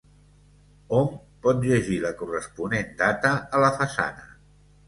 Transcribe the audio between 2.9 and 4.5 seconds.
data a la façana.